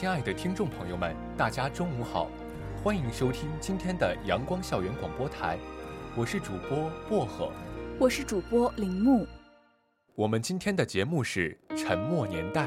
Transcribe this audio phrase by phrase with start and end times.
[0.00, 2.30] 亲爱的听众朋友们，大家中午好，
[2.82, 5.58] 欢迎收听今天的阳光校园广播台，
[6.16, 7.52] 我是主播薄荷，
[7.98, 9.26] 我是主播铃木。
[10.14, 12.66] 我们今天的节目是《沉默年代》。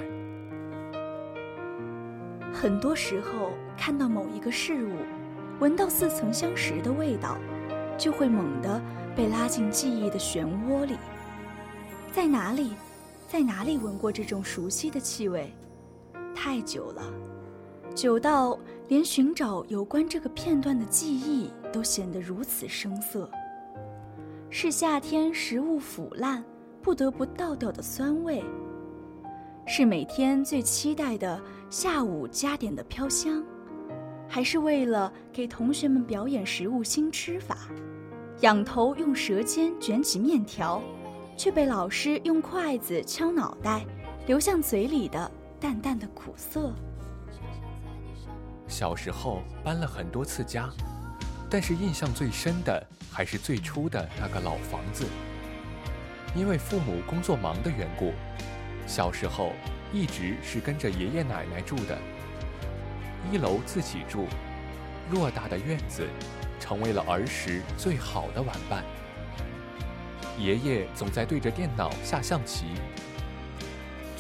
[2.54, 4.96] 很多时候看到某一个事物，
[5.60, 7.40] 闻到似曾相识的味道，
[7.98, 8.80] 就会猛地
[9.16, 10.98] 被拉进记忆的漩涡里。
[12.12, 12.76] 在哪里，
[13.28, 15.52] 在哪里闻过这种熟悉的气味？
[16.46, 17.02] 太久了，
[17.96, 23.32] 久到连寻找有关这个片段的记忆都显得如此生涩。
[24.50, 26.44] 是夏天食物腐烂，
[26.82, 28.44] 不得不倒掉的酸味；
[29.66, 33.42] 是每天最期待的下午加点的飘香；
[34.28, 37.58] 还是为了给同学们表演食物新吃法，
[38.42, 40.84] 仰头用舌尖卷起面条，
[41.38, 43.86] 却被老师用筷子敲脑袋，
[44.28, 45.32] 流向嘴里的。
[45.64, 46.74] 淡淡的苦涩。
[48.68, 50.70] 小时候搬了很多次家，
[51.50, 55.06] 但是印象最深的还是最初的那个老房子。
[56.36, 58.12] 因为父母工作忙的缘故，
[58.86, 59.54] 小时候
[59.94, 61.98] 一直是跟着爷爷奶奶住的。
[63.32, 64.28] 一楼自己住，
[65.14, 66.06] 偌大的院子
[66.60, 68.84] 成为了儿时最好的玩伴。
[70.38, 72.66] 爷爷总在对着电脑下象棋。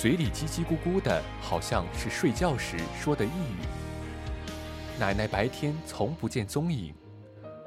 [0.03, 5.00] 嘴里叽叽咕咕的，好像是睡觉时说的呓语。
[5.00, 6.94] 奶奶白天从不见踪影，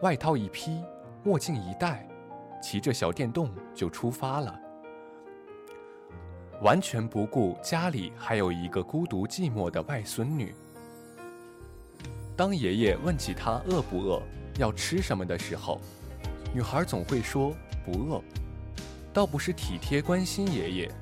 [0.03, 0.83] 外套一披，
[1.25, 2.07] 墨镜一戴，
[2.63, 4.61] 骑着小电动就出发了，
[6.61, 10.55] 完全不顾家里还有一个孤独寂寞的外孙女。
[12.37, 14.21] 当爷爷问起她饿不饿，
[14.59, 15.81] 要吃什么的时候，
[16.53, 18.23] 女孩总会说不饿，
[19.11, 20.95] 倒不是体贴关心爷爷。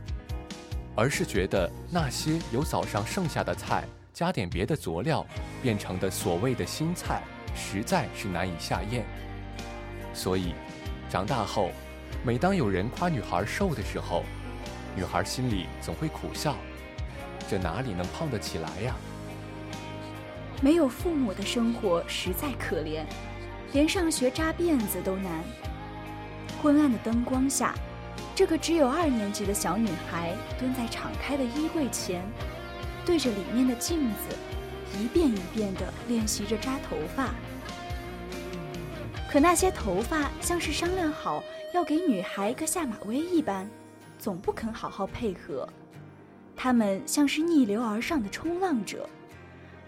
[0.97, 5.27] 而是觉得那些由早上剩下的菜加点别的佐料
[5.61, 7.23] 变成的所谓的新菜，
[7.55, 9.05] 实在是难以下咽。
[10.13, 10.55] 所以，
[11.11, 11.71] 长大后，
[12.25, 14.23] 每当有人夸女孩瘦的时候，
[14.95, 16.55] 女孩心里总会苦笑：
[17.51, 18.95] 这哪里能胖得起来呀？
[20.63, 23.05] 没有父母的生活实在可怜，
[23.73, 25.43] 连上学扎辫子都难。
[26.63, 27.75] 昏暗的灯光下。
[28.35, 32.21] 这个只有二年级的小女孩蹲在敞开的衣柜前，
[33.07, 34.37] 对着里面的镜子，
[34.99, 37.31] 一遍一遍地练习着扎头发。
[39.31, 41.43] 可那些头发像是商量好
[41.73, 43.71] 要给女孩个下马威一般，
[44.19, 45.69] 总不肯好好配合。
[46.57, 49.09] 他们像是逆流而上的冲浪者，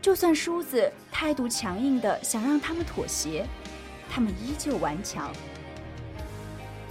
[0.01, 3.45] 就算梳子态度强硬的想让他们妥协，
[4.09, 5.33] 他们依旧顽强。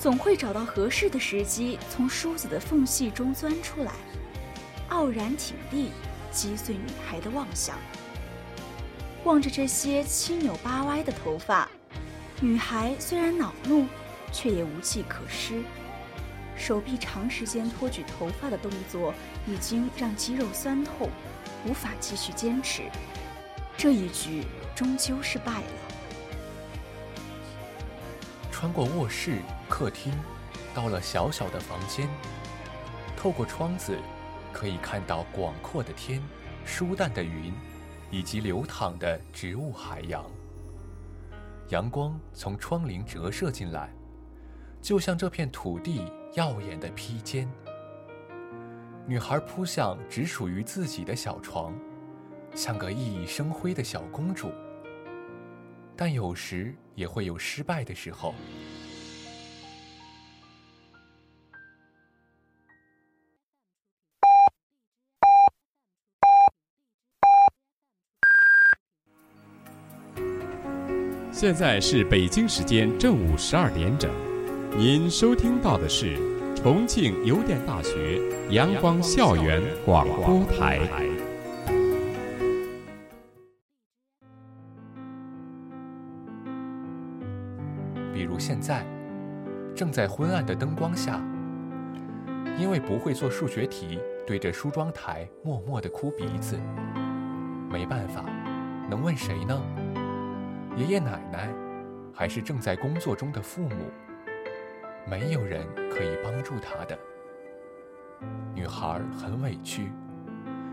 [0.05, 3.91] 总会找到合适的时机，从梳子的缝隙中钻出来，
[4.89, 5.89] 傲然挺立，
[6.31, 7.75] 击碎女孩的妄想。
[9.23, 11.67] 望着这些七扭八歪的头发，
[12.39, 13.87] 女孩虽然恼怒，
[14.31, 15.63] 却也无计可施。
[16.55, 19.11] 手臂长时间托举头发的动作，
[19.47, 21.09] 已经让肌肉酸痛，
[21.65, 22.83] 无法继续坚持。
[23.75, 24.43] 这一局
[24.75, 25.84] 终究是败了。
[28.57, 30.13] 穿过卧室、客厅，
[30.73, 32.07] 到了小小的房间。
[33.17, 33.97] 透过窗子，
[34.53, 36.21] 可以看到广阔的天、
[36.63, 37.53] 舒淡的云，
[38.09, 40.23] 以及流淌的植物海洋。
[41.67, 43.93] 阳光从窗棂折射进来，
[44.81, 47.51] 就像这片土地耀眼的披肩。
[49.05, 51.73] 女孩扑向只属于自己的小床，
[52.53, 54.49] 像个熠熠生辉的小公主。
[55.97, 56.73] 但有时。
[56.95, 58.33] 也会有失败的时候。
[71.31, 74.09] 现在是北京时间正午十二点整，
[74.77, 76.17] 您收听到的是
[76.55, 80.79] 重庆邮电大学阳光校园广播台。
[88.39, 88.85] 现在，
[89.75, 91.21] 正在昏暗的灯光下，
[92.57, 96.57] 因为不会做数学题，对着梳妆台默默地哭鼻子。
[97.69, 98.23] 没办法，
[98.89, 99.61] 能问谁呢？
[100.77, 101.49] 爷爷奶奶，
[102.13, 103.75] 还是正在工作中的父母？
[105.09, 106.97] 没有人可以帮助她的。
[108.53, 109.91] 女孩很委屈，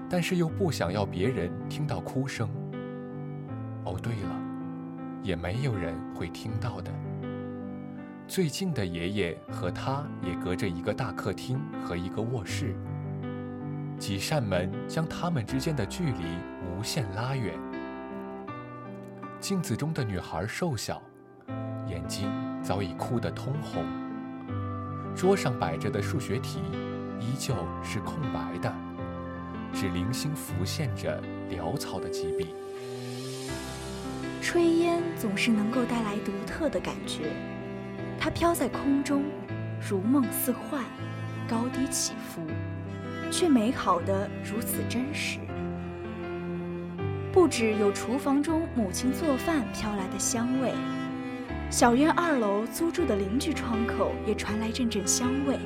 [0.09, 2.49] 但是又不想要别人听到哭声。
[3.85, 4.41] 哦，对了，
[5.23, 6.91] 也没有人会听到的。
[8.29, 12.75] 最近的爷爷和他也隔着一个大客厅和一个卧室，
[13.99, 16.25] 几扇门将他们之间的距离
[16.65, 17.55] 无限拉远。
[19.39, 21.03] 镜子中的女孩瘦小，
[21.87, 22.31] 眼睛
[22.63, 23.85] 早已哭得通红。
[25.15, 26.61] 桌上摆着的数学题
[27.21, 28.75] 依旧是空白的，
[29.75, 32.55] 只零星浮现着潦草的几笔。
[34.41, 37.31] 炊烟总是能够带来独特的感觉，
[38.25, 39.25] 它飘在空中，
[39.81, 40.85] 如梦似幻，
[41.49, 42.41] 高低起伏，
[43.33, 45.41] 却美好的如此真实。
[47.33, 50.73] 不止有厨房中母亲做饭飘来的香味，
[51.69, 55.59] 小院二楼租住的邻居窗口也传来阵阵香味，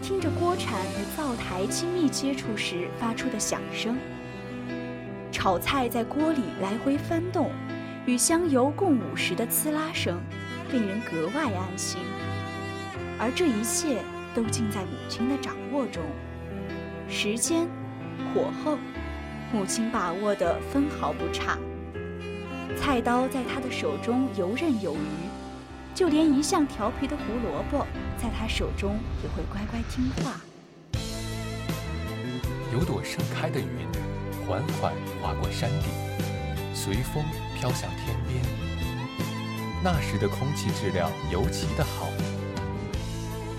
[0.00, 3.94] 听着锅铲与灶台亲密接触时发出的响声，
[5.30, 7.50] 炒菜在锅里来回翻动。
[8.06, 10.18] 与香油共舞时的呲啦声，
[10.72, 12.00] 令人格外安心。
[13.18, 14.02] 而这一切
[14.34, 16.02] 都尽在母亲的掌握中，
[17.08, 17.66] 时间、
[18.32, 18.78] 火候，
[19.52, 21.58] 母亲把握得分毫不差。
[22.76, 24.98] 菜刀在她的手中游刃有余，
[25.94, 27.86] 就连一向调皮的胡萝卜，
[28.16, 30.40] 在她手中也会乖乖听话。
[32.72, 33.66] 有朵盛开的云，
[34.46, 35.88] 缓缓划过山顶。
[36.74, 37.24] 随风
[37.56, 38.44] 飘向天边，
[39.82, 42.08] 那时的空气质量尤其的好，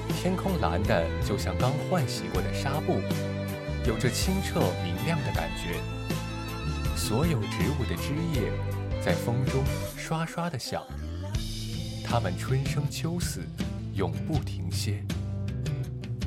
[0.09, 2.99] 天空蓝的就像刚换洗过的纱布，
[3.87, 5.79] 有着清澈明亮的感觉。
[6.93, 8.51] 所有植物的枝叶
[9.01, 9.63] 在风中
[9.95, 10.83] 刷刷的响，
[12.03, 13.39] 它们春生秋死，
[13.93, 15.01] 永不停歇。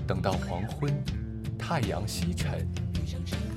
[0.06, 0.90] 等到黄昏，
[1.58, 2.66] 太阳西沉，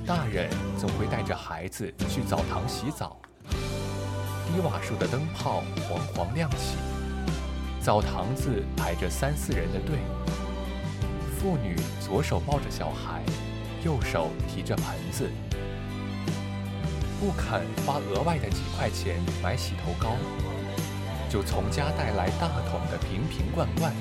[0.06, 3.18] 大人总会带着孩子去澡堂洗澡。
[4.46, 6.76] 低瓦数的灯泡黄黄亮起，
[7.80, 9.98] 澡堂子排着三四人的队，
[11.36, 13.22] 妇女左手抱着小孩，
[13.84, 15.28] 右手提着盆子，
[17.20, 20.16] 不肯花额外的几块钱买洗头膏，
[21.28, 23.92] 就从家带来大桶的瓶瓶罐罐，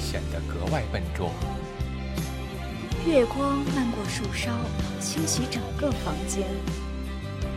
[0.00, 1.30] 显得格外笨重。
[3.06, 4.50] 月光漫过树梢，
[5.00, 6.44] 清洗整个房间。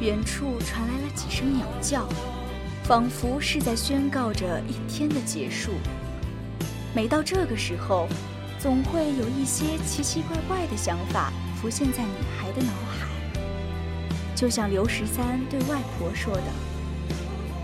[0.01, 2.07] 远处传来了几声鸟叫，
[2.83, 5.73] 仿佛是在宣告着一天的结束。
[6.95, 8.07] 每到这个时候，
[8.57, 13.07] 总会有一些奇奇怪怪的想法浮现在女孩的脑海。
[14.35, 16.43] 就像刘十三对外婆说的：“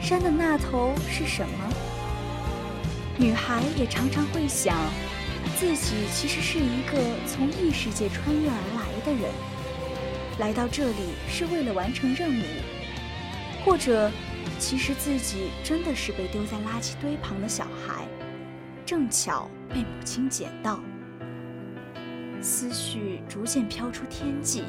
[0.03, 1.73] 山的那头是什么？”
[3.17, 4.75] 女孩也常常会想，
[5.57, 9.31] 自己其实是一个从异世界穿越而来的人。
[10.37, 12.43] 来到这里是为了完成任务，
[13.63, 14.11] 或者，
[14.59, 18.05] 其实自己真的是被丢在垃圾堆旁的小孩，
[18.86, 20.79] 正巧被母亲捡到。
[22.41, 24.65] 思绪逐渐飘出天际，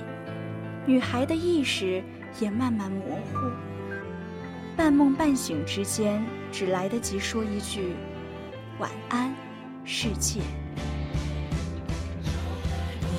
[0.87, 2.03] 女孩的意识
[2.39, 3.51] 也慢慢模糊。
[4.77, 7.97] 半梦半醒之间，只来得及说一句
[8.79, 9.35] ：“晚安，
[9.85, 10.41] 世界。”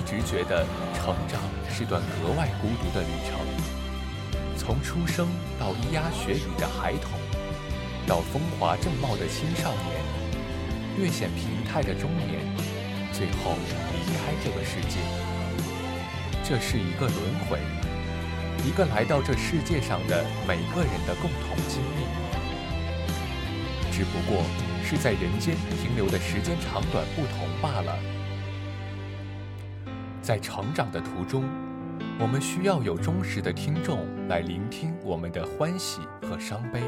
[0.08, 1.42] 直觉得成长。
[1.70, 3.38] 是段格外孤独的旅程，
[4.58, 5.28] 从出生
[5.60, 7.12] 到咿呀学语的孩童，
[8.08, 10.02] 到风华正茂的青少年，
[10.98, 12.42] 略显疲态的中年，
[13.14, 13.54] 最后
[13.94, 14.98] 离开这个世界。
[16.44, 17.16] 这是一个轮
[17.48, 17.60] 回，
[18.66, 22.02] 一个来到这世界上的每个人的共同经历，
[23.92, 24.42] 只不过
[24.84, 28.17] 是在人间停留的时间长短不同罢了。
[30.28, 31.46] 在成长的途中。
[32.20, 36.84] 我们需要有忠实的听众来聆听我们的欢喜和伤悲。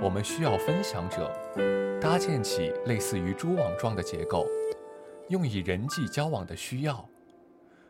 [0.00, 1.28] 我们需要分享者，
[2.00, 4.46] 搭建起类似于蛛网状的结构，
[5.26, 7.04] 用以人际交往的需要。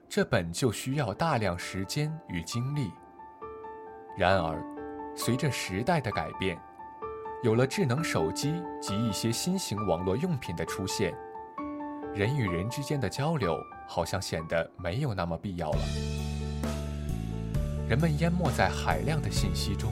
[0.09, 2.91] 这本就需要大量时间与精力。
[4.17, 4.59] 然而，
[5.15, 6.59] 随着时代的改变，
[7.43, 11.15] 有了智能手机及一些新型网络用品的出现，
[12.15, 13.55] 人与人之间的交流
[13.91, 15.79] 好像显得没有那么必要了。
[17.89, 19.91] 人们淹没在海量的信息中，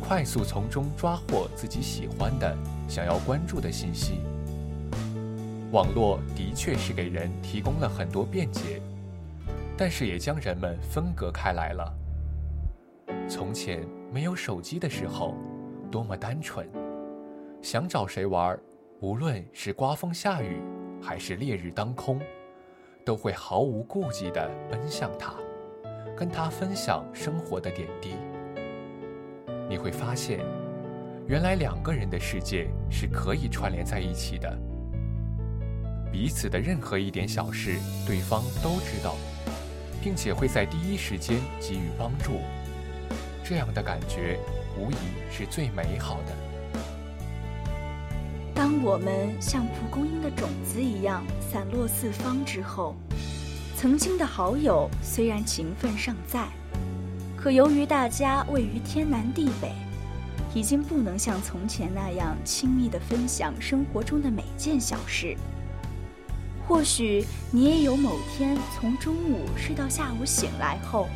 [0.00, 2.56] 快速从中抓获自己喜欢的、
[2.88, 4.20] 想要关注的信息。
[5.72, 8.80] 网络的确是给人提供了很多便捷，
[9.76, 11.92] 但是也将人们分隔开来了。
[13.28, 15.34] 从前没有手机的时候，
[15.90, 16.64] 多么单纯，
[17.60, 18.56] 想找谁玩，
[19.00, 20.62] 无论是刮风下雨
[21.02, 22.20] 还是烈日当空，
[23.10, 25.34] 都会毫无顾忌地奔向他，
[26.16, 28.14] 跟他分享生活的点滴。
[29.68, 30.38] 你会发现，
[31.26, 34.56] 原来两个人的世界是可以串联在一起的。
[36.12, 39.16] 彼此的任何一点小事，对方都知道，
[40.00, 42.34] 并且会在第一时间给予帮助。
[43.42, 44.38] 这样的感觉，
[44.78, 44.94] 无疑
[45.32, 46.49] 是最美好的。
[48.70, 52.94] 当我们像蒲公英的种子一样散落四方之后，
[53.76, 56.46] 曾经的好友虽然情分尚在。
[57.36, 59.72] 可由于大家位于天南地北，
[60.54, 65.36] 已经不能像从前那样亲密地分享生活中的每件小事。
[66.68, 71.08] 或许你也有某天从中午睡到下午醒来后，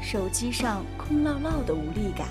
[0.00, 2.28] 手机上空落落的无力感。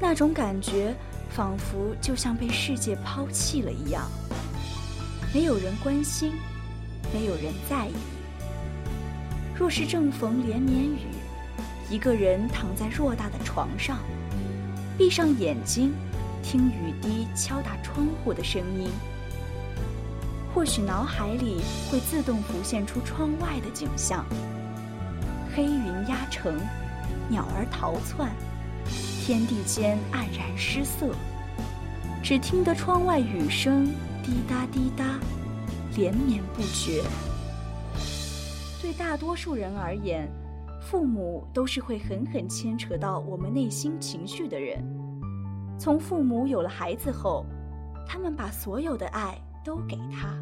[0.00, 0.92] 那种感觉
[1.34, 4.08] 仿佛就像被世界抛弃了一样，
[5.34, 6.32] 没有人关心，
[7.12, 7.94] 没有人在意。
[9.58, 11.08] 若是正逢连绵雨。
[11.90, 13.98] 一个人躺在偌大的床上，
[14.96, 15.92] 闭上眼睛，
[16.42, 18.88] 听雨滴敲打窗户的声音。
[20.54, 21.60] 或许脑海里
[21.90, 24.24] 会自动浮现出窗外的景象：
[25.54, 26.58] 黑云压城，
[27.28, 28.30] 鸟儿逃窜，
[29.26, 31.08] 天地间黯然失色，
[32.22, 33.86] 只听得窗外雨声
[34.22, 35.18] 滴答滴答，
[35.96, 37.02] 连绵不绝。
[38.82, 40.30] 对大多数人而言，
[40.78, 44.84] 父母都是会狠狠牵扯到我们内心情绪的人。
[45.78, 47.46] 从父母有了孩子后，
[48.06, 50.36] 他们把所有的爱都给他。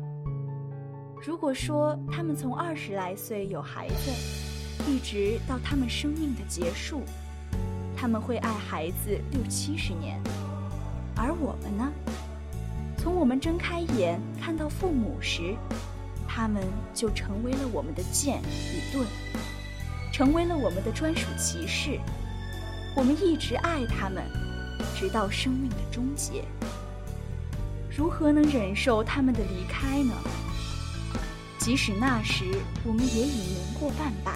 [1.25, 4.11] 如果说他们从二十来岁有孩子，
[4.91, 7.03] 一直到他们生命的结束，
[8.03, 10.21] 他们会爱孩子六七十年。
[11.15, 11.89] 而我们呢？
[12.99, 15.55] 从我们睁开眼看到父母时，
[16.27, 19.07] 他们就成为了我们的剑与盾。
[20.13, 22.01] 成为了我们的专属骑士，
[22.97, 24.25] 我们一直爱他们，
[24.97, 26.45] 直到生命的终结。
[27.97, 30.13] 如何能忍受他们的离开呢？
[31.57, 32.47] 即使那时
[32.85, 34.33] 我们也已年过半百，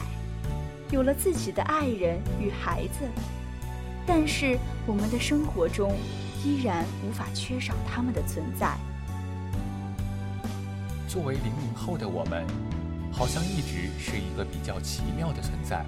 [0.93, 3.01] 有了自己的爱人与孩子，
[4.07, 5.93] 但是我们的生活中
[6.45, 8.77] 依然无法缺少他们的存在。
[11.09, 12.47] 作为零零后的我们。
[13.13, 15.83] 好像一直是一个比较奇妙的存在。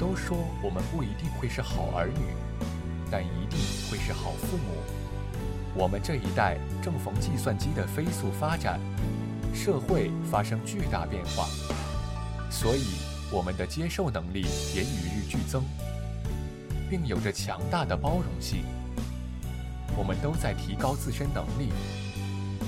[0.00, 2.34] 都说我们不一定会是好儿女，
[3.10, 3.58] 但一定
[3.90, 4.72] 会是好父母。
[5.74, 8.80] 我们这一代正逢计算机的飞速发展，
[9.52, 11.46] 社会发生巨大变化，
[12.50, 12.84] 所以
[13.30, 15.62] 我们的接受能力也与日俱增，
[16.88, 18.64] 并有着强大的包容性。
[19.96, 21.72] 我们都在提高自身能力，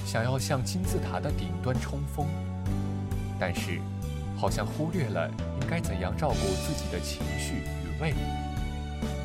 [0.04, 2.26] 想要向金字塔的顶端冲锋。
[3.38, 3.80] 但是，
[4.36, 5.28] 好像忽略了
[5.60, 8.14] 应该怎样照顾自己的情绪与胃。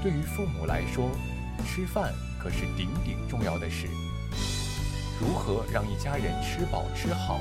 [0.01, 1.09] 对于父母来说，
[1.65, 3.87] 吃饭可是顶顶重要的事。
[5.19, 7.39] 如何让一家人吃饱吃好，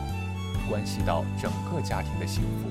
[0.68, 2.68] 关系到整个家庭的幸福。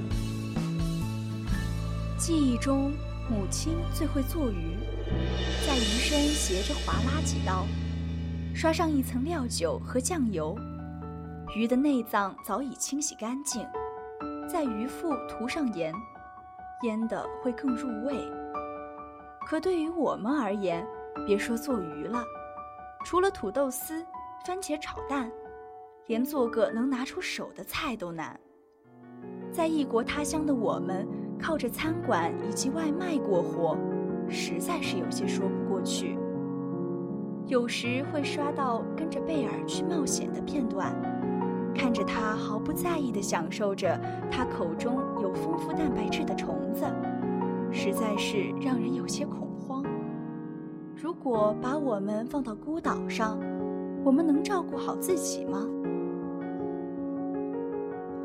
[2.19, 2.91] 记忆中，
[3.29, 4.75] 母亲最会做鱼，
[5.67, 7.67] 在鱼身斜着划拉几刀，
[8.55, 10.57] 刷上一层料酒和酱油，
[11.55, 13.63] 鱼的内脏早已清洗干净。
[14.47, 15.93] 在鱼腹涂上盐，
[16.81, 18.19] 腌的会更入味。
[19.45, 20.83] 可对于我们而言，
[21.27, 22.23] 别说做鱼了，
[23.05, 24.03] 除了土豆丝、
[24.43, 25.31] 番茄炒蛋，
[26.07, 28.39] 连做个能拿出手的菜都难。
[29.51, 31.07] 在异国他乡的我们，
[31.41, 33.77] 靠着餐馆以及外卖过活，
[34.27, 36.17] 实在是有些说不过去。
[37.47, 40.93] 有时会刷到跟着贝尔去冒险的片段。
[41.73, 43.97] 看着他毫不在意地享受着
[44.29, 46.83] 他口中有丰富蛋白质的虫子，
[47.71, 49.85] 实在是让人有些恐慌。
[50.95, 53.39] 如果把我们放到孤岛上，
[54.03, 55.65] 我们能照顾好自己吗？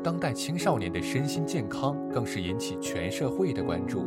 [0.05, 4.05] 当代青少年的身心健康更是引起全社会的关注。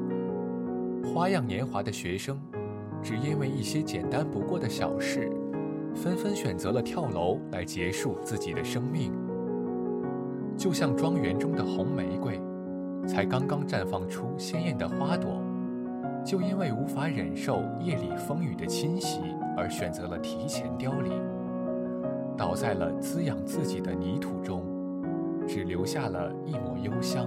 [1.02, 2.38] 花样年华的学生，
[3.02, 5.28] 只因为一些简单不过的小事，
[5.97, 9.12] 纷纷选择了跳楼来结束自己的生命。
[10.57, 12.40] 就像庄园中的红玫瑰，
[13.05, 15.43] 才刚刚绽放出鲜艳的花朵，
[16.25, 19.19] 就因为无法忍受夜里风雨的侵袭，
[19.57, 21.12] 而选择了提前凋零，
[22.37, 24.64] 倒在了滋养自己的泥土中，
[25.49, 27.26] 只留下了一抹幽香。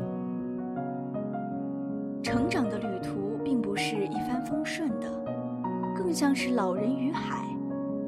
[2.22, 5.10] 成长的旅途并不是一帆风顺的，
[5.96, 7.44] 更像是老人与海，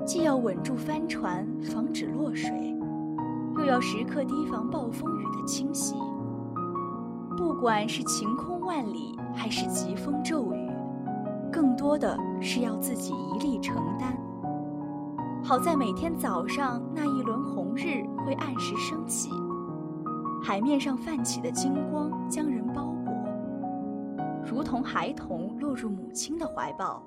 [0.05, 2.77] 既要稳住帆船，防止落水，
[3.58, 5.96] 又要时刻提防暴风雨的侵袭。
[7.36, 10.70] 不管是晴空万里，还是疾风骤雨。
[11.51, 14.15] 更多的是要自己一力承担。
[15.43, 19.29] 好在每天早上那一轮红日会按时升起，
[20.45, 23.13] 海面上泛起的金光将人包裹，
[24.45, 27.01] 如同孩童落入母亲的怀抱，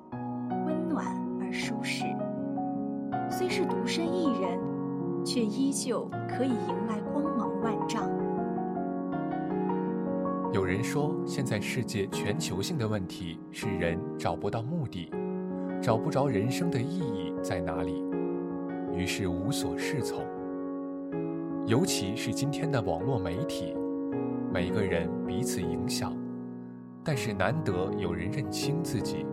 [0.65, 1.05] 温暖
[1.39, 2.03] 而舒适。
[3.29, 4.59] 虽是独身一人，
[5.23, 8.09] 却依旧可以迎来光芒万丈。
[10.51, 15.11] 有人说，现在世界全球性的问题是人找不到目的，
[15.79, 18.03] 找不着人生的意义在哪里，
[18.95, 20.25] 于是无所适从。
[21.67, 23.75] 尤其是今天的网络媒体，
[24.53, 26.15] 每个人彼此影响，
[27.03, 29.25] 但是难得有人认清自己。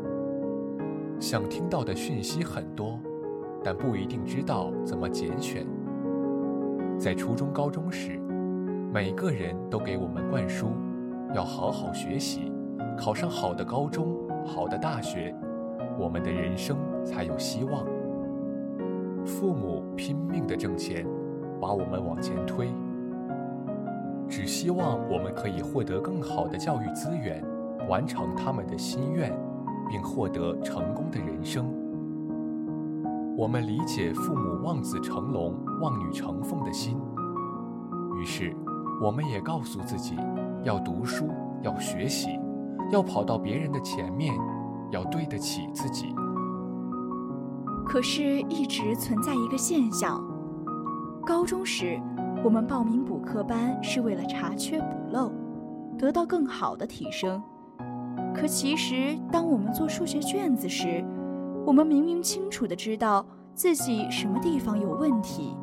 [1.20, 2.98] 想听到的讯息很多，
[3.62, 5.64] 但不一定知道怎么拣选。
[6.98, 8.18] 在初中、高中时，
[8.92, 10.72] 每个人都给我们灌输。
[11.36, 12.50] 要好好学习，
[12.98, 14.12] 考上好的高中、
[14.44, 15.32] 好的大学，
[15.96, 17.86] 我们的人生才有希望。
[19.24, 21.06] 父母拼命的挣钱，
[21.64, 22.68] 把我们往前推，
[24.28, 27.42] 只希望我们可以获得更好的教育资源，
[27.88, 29.34] 完成他们的心愿，
[29.88, 31.64] 并获得成功的人生。
[33.34, 36.98] 我们理解父母望子成龙、望女成凤的心，
[38.20, 38.54] 于是
[39.00, 40.18] 我们也告诉自己。
[40.64, 41.30] 要读书，
[41.62, 42.38] 要学习，
[42.92, 44.34] 要跑到别人的前面，
[44.90, 46.14] 要对得起自己。
[47.86, 50.22] 可是，一直存在一个现象：
[51.24, 51.98] 高中时，
[52.44, 55.32] 我们报名补课班是为了查缺补漏，
[55.96, 57.42] 得到更好的提升。
[58.34, 61.02] 可其实，当我们做数学卷子时，
[61.64, 65.56] 我们明明清楚的知道自己什么地方有问题，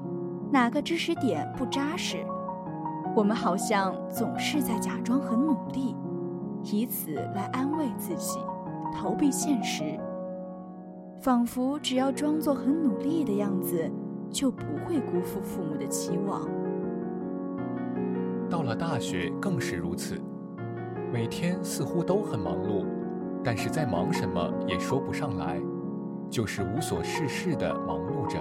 [0.52, 2.26] 哪个知识点不扎实。
[3.15, 5.95] 我们好像总是在假装很努力，
[6.63, 8.39] 以此来安慰自己，
[8.95, 10.00] 逃避现实。
[11.19, 13.88] 仿佛只要装作很努力的样子，
[14.32, 16.48] 就不会辜负父母的期望。
[18.50, 20.20] 到了大学更是如此，
[21.12, 22.86] 每天似乎都很忙碌，
[23.44, 25.60] 但是在忙什么也说不上来，
[26.30, 28.39] 就是无所事事的忙碌着。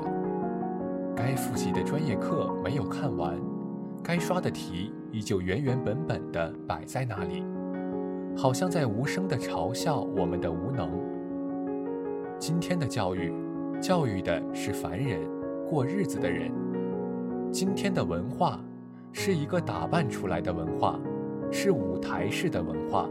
[1.15, 3.39] 该复习的专业课没有看完。
[4.03, 7.45] 该刷的题依旧原原本本的摆在那里，
[8.35, 10.91] 好像在无声的嘲笑我们的无能。
[12.39, 13.33] 今天的教育，
[13.81, 15.21] 教育的是凡人，
[15.71, 16.51] 过日子的人。
[17.53, 18.59] 今天的文化，
[19.13, 20.99] 是一个打扮出来的文化，
[21.53, 23.09] 是舞台式的文化，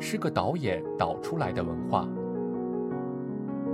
[0.00, 2.08] 是个导演导出来的文化。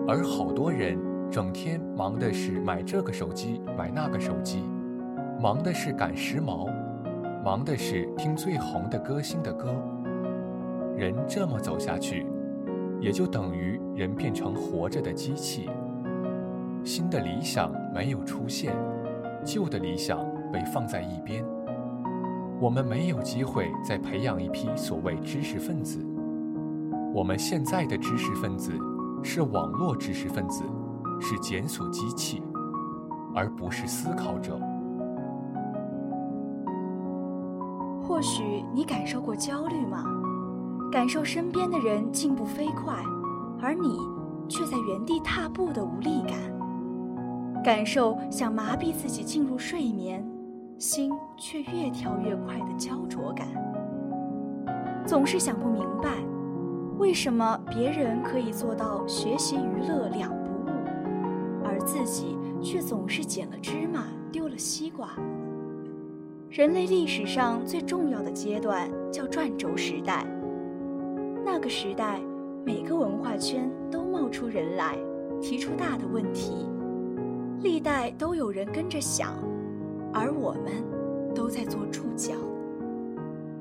[0.07, 0.99] 而好多人
[1.31, 4.65] 整天忙的是买这个手机，买那个手机。
[5.41, 6.71] 忙的是赶时髦，
[7.43, 9.75] 忙的是听最红的歌星的歌。
[10.95, 12.27] 人这么走下去，
[13.01, 15.71] 也就等于人变成活着的机器。
[16.85, 18.75] 新的理想没有出现，
[19.45, 20.19] 旧的理想
[20.53, 21.45] 被放在一边。
[22.61, 26.05] 我们没有机会再培养一批所谓知识分子。
[27.15, 28.73] 我们现在的知识分子
[29.23, 30.63] 是网络知识分子，
[31.21, 32.43] 是检索机器，
[33.35, 34.59] 而不是思考者。
[38.03, 40.05] 或许你感受过焦虑吗？
[40.91, 42.95] 感受身边的人进步飞快，
[43.63, 44.01] 而你
[44.49, 46.37] 却在原地踏步的无力感；
[47.63, 50.25] 感受想麻痹自己进入睡眠，
[50.79, 53.47] 心却越跳越快的焦灼感。
[55.07, 56.11] 总是想不明白，
[56.99, 60.71] 为什么别人可以做到学习娱乐两不误，
[61.65, 65.11] 而自己却总是捡了芝麻丢了西瓜。
[66.49, 70.25] 人类历史上最重要的阶段叫转轴时代。
[71.45, 72.21] 那个时代，
[72.65, 74.97] 每个文化圈都冒出人来，
[75.43, 76.67] 提出大的问题，
[77.63, 79.35] 历代都有人跟着想，
[80.15, 80.73] 而我们
[81.35, 82.33] 都在做注脚。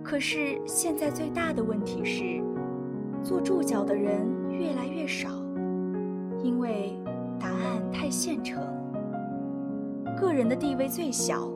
[0.02, 2.42] 可是现在最大的问题是，
[3.22, 5.30] 做注脚的人越来越少，
[6.42, 6.98] 因为
[7.38, 8.64] 答案太现成，
[10.18, 11.50] 个人的地位最小。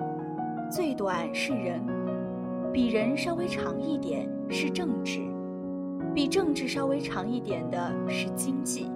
[0.70, 1.82] 最短是人，
[2.74, 5.22] 比人稍微长一点是政治，
[6.16, 8.90] 比政治稍微长一点的是经济，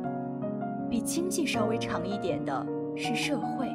[0.90, 2.66] 比经济稍微长一点的
[2.98, 3.68] 是社会。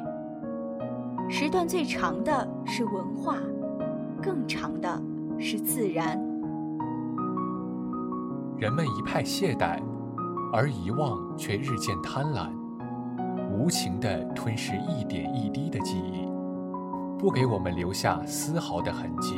[1.29, 3.37] 时段最长的是文化，
[4.21, 5.01] 更长的
[5.39, 6.19] 是自然。
[8.57, 9.81] 人们一派懈怠，
[10.51, 12.49] 而遗忘却日渐贪婪，
[13.51, 16.27] 无情地吞噬一点一滴的记忆，
[17.17, 19.35] 不给我们留下丝毫的痕迹。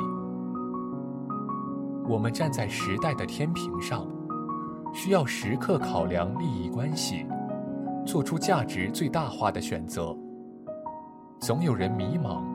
[2.07, 4.05] 我们站在时代的天平上，
[4.93, 7.25] 需要时刻考量利益关系，
[8.15, 10.15] 做出价值最大化的选择。
[11.37, 12.45] 总有人迷茫，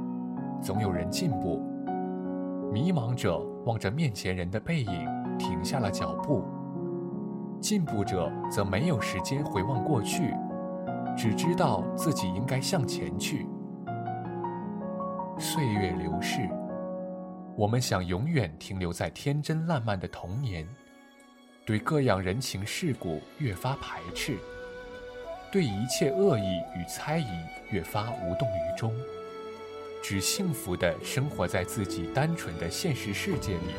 [0.63, 1.59] 总有人进步。
[2.73, 5.07] 迷茫者望着面前人的背影，
[5.39, 6.41] 停下了脚步；
[7.61, 10.35] 进步者则没有时间回望过去，
[11.15, 13.47] 只知道自己应该向前去。
[15.39, 16.49] 岁月流逝。
[17.55, 20.67] 我们想永远停留在天真烂漫的童年，
[21.67, 24.39] 对各样人情世故越发排斥，
[25.51, 27.27] 对一切恶意与猜疑
[27.71, 28.95] 越发无动于衷，
[30.03, 33.75] 只幸福地生活在自己单纯的现实世界里。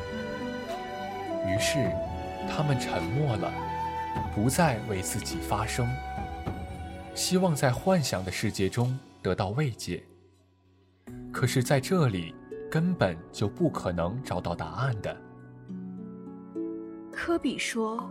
[1.46, 1.90] 于是，
[2.48, 3.52] 他们沉默了，
[4.34, 5.88] 不再为自己发声，
[7.14, 10.02] 希望在幻想的世界中得到慰藉。
[11.32, 12.34] 可是，在这里。
[12.72, 15.14] 根本就不可能找到答案的。
[17.12, 18.02] 科比说：“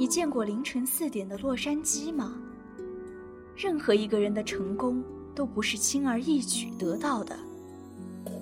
[0.00, 2.32] 你见过凌晨四点的洛杉矶吗？
[3.56, 5.02] 任何一个人的成功
[5.34, 7.34] 都不是轻而易举得到的，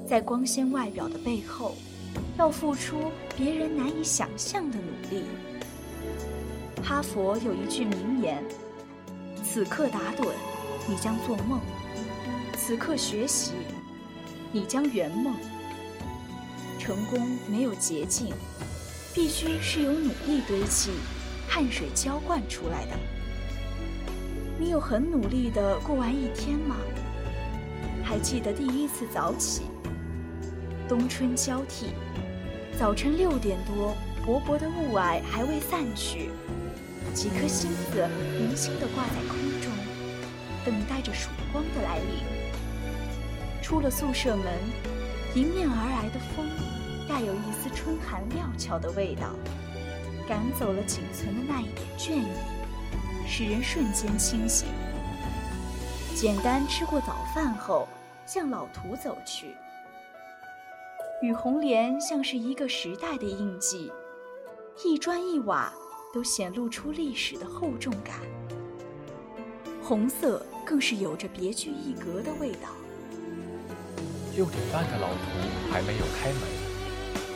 [0.09, 1.77] 在光鲜外表的背后，
[2.37, 5.25] 要付出别人难以想象的努力。”
[6.83, 8.43] 哈佛有一句名言
[9.45, 10.33] ：“此刻打盹，
[10.89, 11.61] 你将做梦；
[12.57, 13.53] 此刻学习。”
[14.51, 15.35] 你将圆梦。
[16.79, 18.33] 成功没有捷径，
[19.15, 20.91] 必须是由努力堆砌、
[21.49, 22.93] 汗水浇灌出来的。
[24.65, 26.77] 你有很努力的过完一天吗？
[28.03, 29.65] 还记得第一次早起，
[30.89, 31.89] 冬春交替，
[32.79, 36.31] 早晨六点多，薄薄的雾霭还未散去，
[37.13, 39.71] 几颗星子零星地挂在空中，
[40.65, 43.63] 等待着曙光的来临。
[43.63, 44.47] 出了宿舍门，
[45.35, 46.47] 迎面而来的风，
[47.07, 49.29] 带有一丝春寒料峭的味道，
[50.27, 52.25] 赶走了仅存的那一点倦意，
[53.27, 54.69] 使人瞬间清醒。
[56.15, 57.89] 简单吃过早饭后，
[58.27, 59.55] 向老图走去。
[61.23, 63.91] 雨红莲像是一个时代的印记，
[64.85, 65.73] 一砖一瓦
[66.13, 68.17] 都显露出历史的厚重感。
[69.83, 72.69] 红色更是有着别具一格的味道。
[74.37, 76.41] 六点半的老图还没有开门，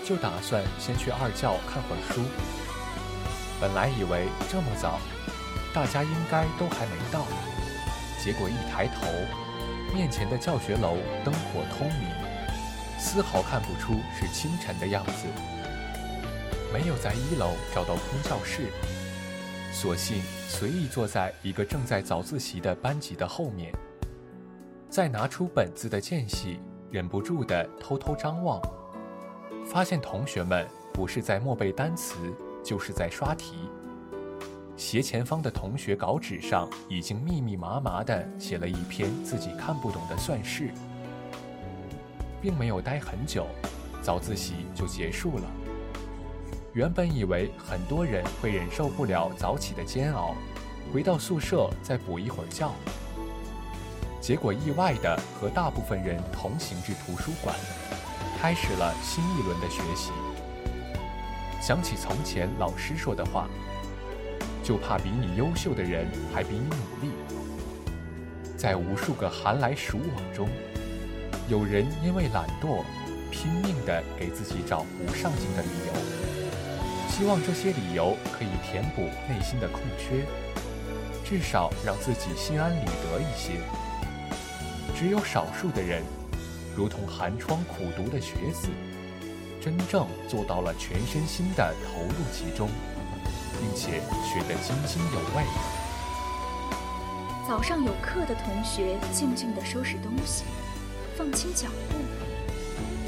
[0.04, 2.22] 就打算先去二教看会儿书。
[3.60, 4.98] 本来以为这么早，
[5.78, 7.24] 大家应该都还没到，
[8.20, 9.06] 结果一抬头，
[9.94, 12.10] 面前的教学楼灯火通明，
[12.98, 15.28] 丝毫看不出是清晨的样子。
[16.72, 18.72] 没有在一楼找到空教室，
[19.72, 23.72] 索性随意坐在一个正在早自习的班级的后面，
[24.90, 26.58] 再拿出本子的间隙。
[26.90, 28.60] 忍不住地偷偷张望，
[29.64, 32.16] 发现同学们不是在默背单词，
[32.64, 33.70] 就是在刷题。
[34.78, 40.70] 斜前方的同学稿纸上已经密密麻麻地写了一篇自己看不懂的算式，
[42.40, 43.44] 并没有待很久，
[44.00, 45.44] 早自习就结束了。
[46.74, 50.36] 原本以为很多人会忍受不了早起的煎熬，
[50.94, 52.70] 回到宿舍再补一会儿觉。
[54.20, 57.52] 结果意外的和大部分人同行至图书馆，
[58.40, 60.12] 开始了新一轮的学习。
[61.60, 63.48] 想起从前老师说的话，
[64.68, 67.10] 就怕比你优秀的人还比你努力。
[68.54, 70.46] 在无数个寒来暑往中，
[71.48, 72.84] 有人因为懒惰，
[73.30, 75.94] 拼命地给自己找不上进的理由，
[77.08, 80.26] 希望这些理由可以填补内心的空缺，
[81.24, 83.52] 至少让自己心安理得一些。
[84.94, 86.02] 只有少数的人，
[86.76, 88.68] 如同寒窗苦读的学子，
[89.62, 92.68] 真正做到了全身心的投入其中，
[93.58, 95.44] 并且学得津津有味。
[97.46, 100.44] 早上有课的同学静静地收拾东西，
[101.16, 101.98] 放轻脚步，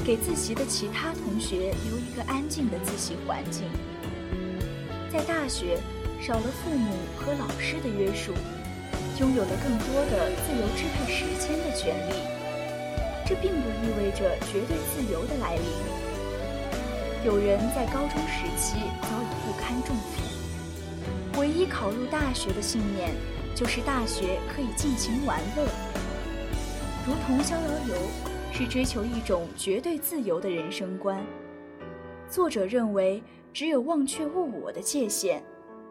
[0.05, 3.63] 给自习的其他同学留一个安静的自习环境。
[5.11, 5.79] 在大学，
[6.21, 8.33] 少了父母和老师的约束。
[9.19, 12.13] 拥有了更多的自由支配时间的权利，
[13.23, 15.63] 这并不意味着绝对自由的来临。
[17.23, 20.23] 有人在高中时期早已不堪重负，
[21.51, 23.13] 唯一考入大学的信念
[23.53, 25.67] 就是大学可以尽情玩乐，
[27.05, 27.95] 如同《逍遥游》
[28.53, 31.21] 是追求一种绝对自由的人生观。
[32.29, 35.43] 作者认为，只有忘却物我的界限，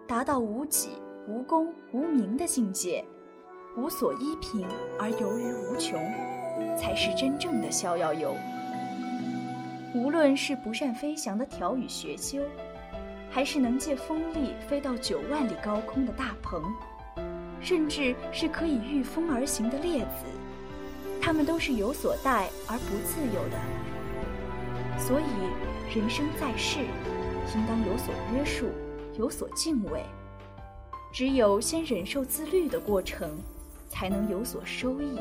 [0.09, 0.93] 达到无己、
[1.29, 3.05] 无功、无名的境界，
[3.77, 4.67] 无所依凭
[4.99, 6.01] 而游于无穷，
[6.75, 8.35] 才是真正的逍遥游。
[9.95, 12.41] 无论是不善飞翔的条羽学究，
[13.31, 16.63] 还是能借风力飞到九万里高空的大鹏，
[17.61, 20.27] 甚至是可以御风而行的列子，
[21.23, 24.99] 他们都是有所待而不自由的。
[24.99, 26.81] 所以，人生在世，
[27.55, 28.67] 应当有所约束，
[29.17, 30.03] 有所敬畏。
[31.13, 33.31] 只有先忍受自律的过程，
[33.89, 35.19] 才能有所收益。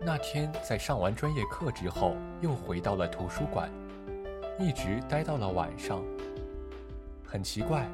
[0.00, 3.70] 那天在上完专业课之后，又回到了图书馆，
[4.60, 6.02] 一直待到了晚上。
[7.24, 7.88] 很奇怪，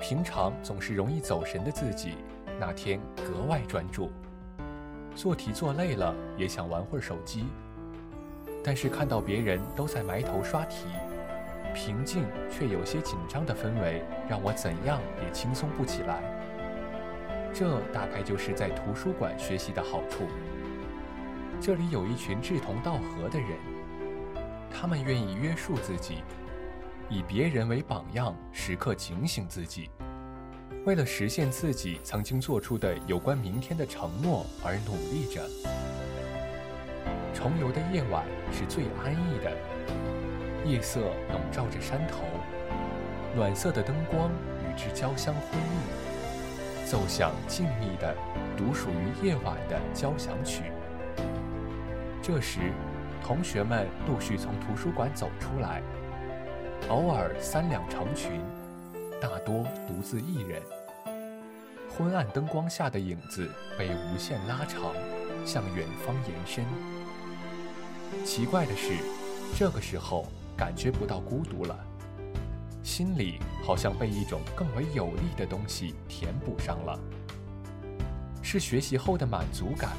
[0.00, 2.14] 平常总是容易走神的自己，
[2.58, 4.10] 那天格外专注。
[5.14, 7.44] 做题做累了，也想玩会儿手机，
[8.64, 10.86] 但是看到别人都在埋头刷题，
[11.72, 16.20] 平静却有些紧张的氛围，让我怎样也轻松不起来。
[17.52, 20.24] 这大概就是在图书馆学习的好处。
[21.60, 23.50] 这里有一群志同道合的人，
[24.76, 26.24] 他们愿意约束自己，
[27.08, 29.88] 以别人为榜样，时刻警醒自己，
[30.84, 35.40] 为了实现自己曾经做出的有关明天的承诺而努力着。
[37.32, 39.56] 重游的夜晚是最安逸的，
[40.66, 42.24] 夜色笼罩着山头，
[43.36, 44.28] 暖色的灯光
[44.60, 48.14] 与之交相辉映，奏响静谧的、
[48.56, 50.64] 独属于夜晚的交响曲。
[52.20, 52.72] 这时，
[53.26, 55.82] 同学们陆续从图书馆走出来，
[56.90, 58.38] 偶尔三两成群，
[59.18, 60.60] 大多独自一人。
[61.88, 64.92] 昏暗灯光下的影子被无限拉长，
[65.46, 66.66] 向远方延伸。
[68.26, 68.92] 奇怪的是，
[69.56, 71.74] 这个时候感觉不到孤独了，
[72.82, 77.00] 心里好像被一种更为有力的东西填补上了，
[78.42, 79.92] 是学习后的满足感。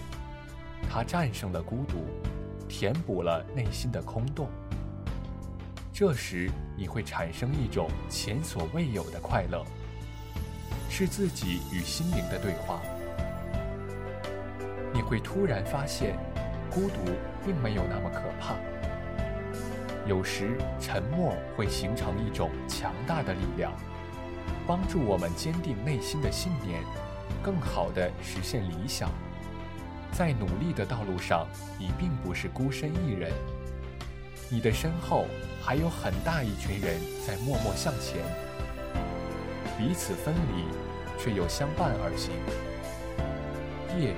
[0.87, 2.05] 它战胜了孤独，
[2.67, 4.49] 填补了内心的空洞。
[5.93, 9.63] 这时，你会产生一种前所未有的快乐，
[10.89, 12.81] 是自己与心灵的对话。
[14.93, 16.17] 你会突然发现，
[16.69, 16.99] 孤独
[17.45, 18.55] 并没有那么可怕。
[20.05, 23.71] 有时，沉默会形成一种强大的力量，
[24.67, 26.83] 帮助我们坚定内心的信念，
[27.41, 29.09] 更好地实现理想。
[30.17, 31.45] 在努力的道路上，
[31.77, 33.33] 你并不是孤身一人，
[34.49, 35.25] 你的身后
[35.61, 38.23] 还有很大一群人在默默向前，
[39.77, 40.63] 彼此分离，
[41.21, 42.31] 却又相伴而行。
[43.99, 44.15] 夜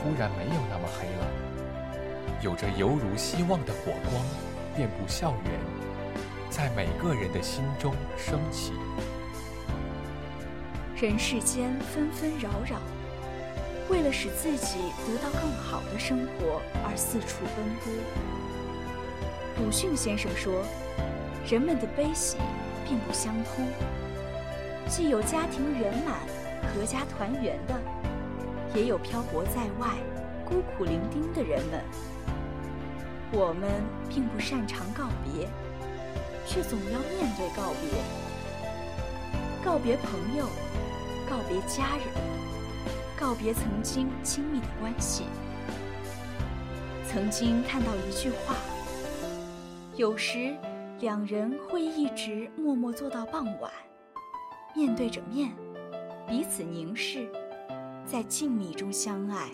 [0.00, 4.24] 忽然没有那么黑了，有着犹如希望的火光，
[4.74, 5.60] 遍布校园，
[6.48, 8.72] 在每个人的心中升起。
[10.98, 12.80] 人世间纷纷扰扰。
[13.88, 17.92] 为了使自己得到更好的生活而四处奔波。
[19.64, 20.64] 鲁迅先生说
[21.48, 22.36] ：“人们的悲喜
[22.84, 23.66] 并不相通，
[24.88, 26.18] 既有家庭圆满、
[26.74, 27.80] 阖家团圆的，
[28.74, 29.94] 也有漂泊在外、
[30.44, 31.80] 孤苦伶仃的人们。
[33.32, 33.70] 我们
[34.08, 35.48] 并不擅长告别，
[36.44, 38.02] 却总要面对告别，
[39.64, 40.46] 告别朋友，
[41.30, 42.04] 告别家人。”
[43.18, 45.24] 告别曾经亲密的关系。
[47.06, 48.54] 曾经看到一句话：
[49.96, 50.54] 有时
[51.00, 53.72] 两人会一直默默坐到傍晚，
[54.74, 55.50] 面对着面，
[56.28, 57.26] 彼此凝视，
[58.04, 59.48] 在静谧中相爱，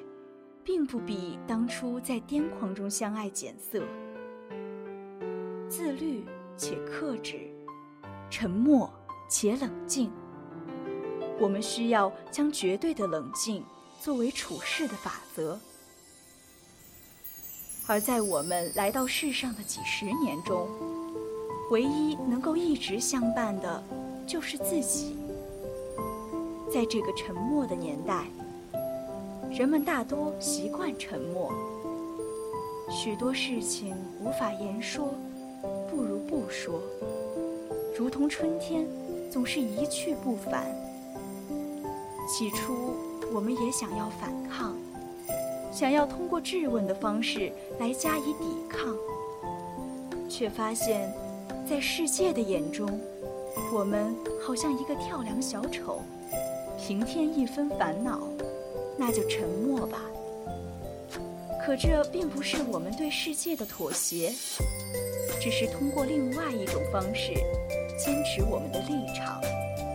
[0.65, 3.85] 并不比当初在癫狂中相爱减色。
[5.69, 6.25] 自律
[6.57, 7.49] 且克制，
[8.29, 8.93] 沉默
[9.29, 10.11] 且冷静。
[11.39, 13.65] 我们需要将绝对的冷静
[14.01, 15.59] 作为处事的法则，
[17.87, 20.69] 而在我们来到世上的几十年中，
[21.71, 23.83] 唯一能够一直相伴的，
[24.27, 25.17] 就是自己。
[26.73, 28.25] 在这个沉默的年代，
[29.51, 31.53] 人们大多习惯沉默，
[32.89, 35.13] 许多事情无法言说，
[35.91, 36.81] 不如不说，
[37.97, 38.87] 如同春天
[39.31, 40.65] 总是一去不返。
[42.33, 42.95] 起初，
[43.31, 44.75] 我们也想要反抗，
[45.71, 48.97] 想要通过质问的方式来加以抵抗，
[50.31, 51.13] 却发现，
[51.69, 52.89] 在世界的眼中，
[53.71, 56.01] 我们好像一个跳梁小丑，
[56.79, 58.27] 平添一分烦恼，
[58.97, 59.99] 那就沉默吧。
[61.63, 64.33] 可这并不是我们对世界的妥协，
[65.39, 67.35] 只是通过另外一种方式，
[68.03, 69.39] 坚持我们的立场，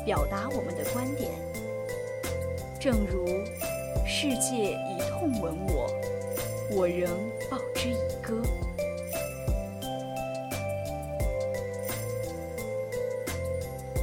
[0.06, 1.47] 表达我们的观点。
[2.80, 3.26] 正如
[4.06, 5.92] 世界以痛吻我，
[6.70, 7.10] 我仍
[7.50, 8.40] 报之以歌。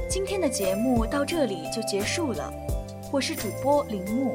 [0.08, 2.52] 今天的节目到这里就结束了，
[3.12, 4.34] 我是主播铃木，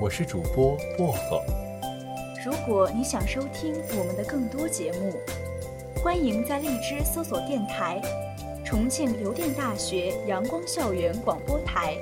[0.00, 1.42] 我是主播薄荷。
[2.44, 5.14] 如果你想收听我们的更多节目，
[6.00, 8.00] 欢迎在荔枝搜索电台
[8.64, 11.98] “重庆邮电大学阳光校园广播台”。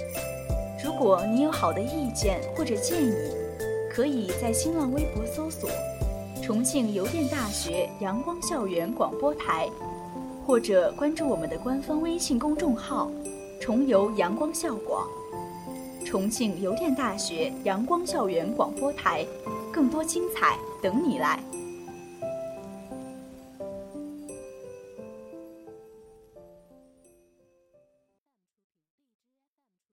[0.84, 3.14] 如果你有好的意见或者建议，
[3.88, 5.70] 可以在新浪微博搜索
[6.42, 9.68] “重庆邮电大学阳光校园广播台”，
[10.44, 13.08] 或者关注我们的官方微信公众号
[13.60, 15.06] “重邮阳光校广”。
[16.04, 19.24] 重庆邮电大学阳光校园广播台，
[19.72, 21.38] 更多精彩等你来。